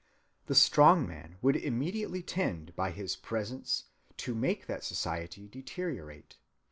[0.47, 3.83] The strong man would immediately tend by his presence
[4.17, 6.37] to make that society deteriorate.